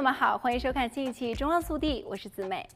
[0.00, 2.66] 友们好，欢迎收看新一期《中央速递》，我是子美。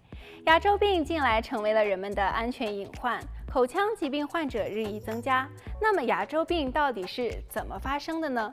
[0.44, 3.18] 牙周病近来成为了人们的安全隐患，
[3.50, 5.48] 口腔疾病患者日益增加。
[5.80, 8.52] 那么，牙周病到底是怎么发生的呢？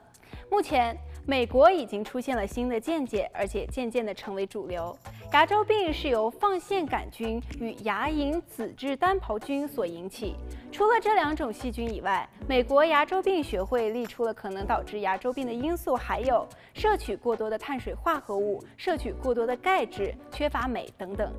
[0.50, 4.96] 目前，美国已经出现了新的见解，而且渐渐地成为主流。
[5.32, 10.34] 牙周病是由放线杆菌与牙龈脂质单胞菌所引起。
[10.72, 21.32] 除了这两种细菌以外，美国牙周病学会列出了可能导致牙周病的因素，还有摄取过多的碳水化合物、摄取过多的钙质、缺乏镁等等。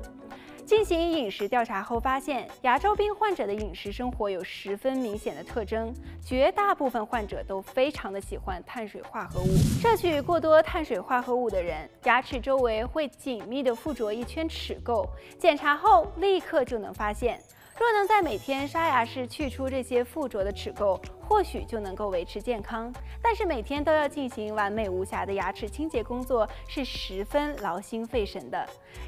[0.66, 5.92] 进行饮食调查后发现，牙周病患者的饮食生活有十分明显的特征，
[6.24, 9.46] 绝大部分患者都非常的喜欢碳水化合物。
[9.80, 15.06] 摄取过多碳水化合物的人，牙齿周围会紧密地附着一圈齿垢，
[15.38, 17.38] 检查后立刻就能发现。
[17.76, 22.92] 若能在每天刷牙时去除这些附着的齿垢，或许就能够维持健康。
[23.20, 28.64] 但是每天都要进行完美无瑕的牙齿清洁工作是十分劳心费神的。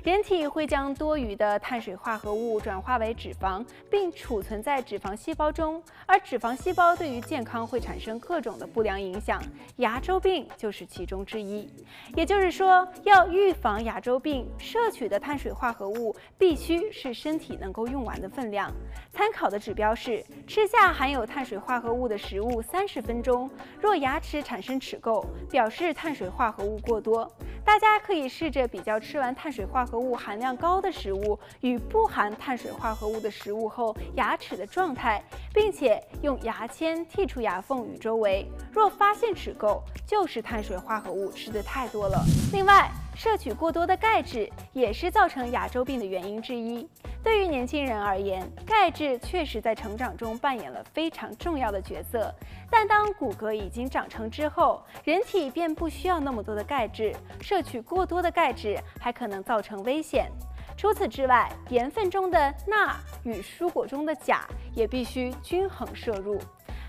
[0.06, 9.42] 人体会将多余的碳水化合物转化为脂肪，并储存在脂肪细胞中，而脂肪细胞对于健康会产生各种的不良影响，
[9.78, 11.68] 牙周病就是其中之一。
[12.14, 18.72] 也就是说，要预防牙周病，摄取的碳水化合物必须是身体能够用完的分量。
[19.12, 27.28] 参考的指标是吃下含有碳水化合物的食物三十分钟，若牙齿产生齿垢，表示碳水化合物过多。
[27.66, 35.22] 大家可以试着比较吃完碳水化合物含量高的食物与不含碳水化合物的食物后牙齿的状态，
[35.52, 38.46] 并且用牙签剔除牙缝与周围。
[38.72, 42.24] 若发现齿垢，就是碳水化合物吃得太多了。
[42.52, 46.88] 另外，摄取过多的钙质也是造成牙周病的原因之一。
[47.26, 52.32] 对于年轻人而言，钙质确实在成长中扮演了非常重要的角色。
[52.70, 60.30] 但当骨骼已经长成之后，人体便不需要那么多的钙质，摄取过多的钙质还可能造成危险。
[60.76, 62.94] 除此之外，盐分中的钠
[63.24, 66.40] 与蔬果中的钾也必须均衡摄入。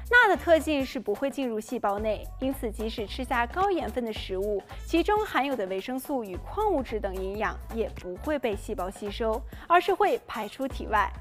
[0.09, 11.11] 钠的特性是不会进入细胞内，因此即使吃下高盐分的食物，其中含有的维生素与矿物质等营养也不会被细胞吸收，而是会排出体外。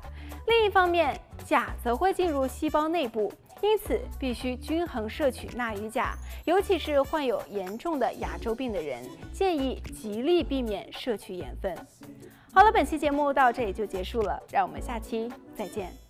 [0.46, 6.14] 另一方面，钾则会进入细胞内部，因此必须均衡摄取钠与钾，
[6.44, 11.76] 尤其是患有严重的牙周病的人，建议极力避免摄取盐分。
[12.52, 16.05] 好了，本期节目到这里就结束了，让我们下期再见。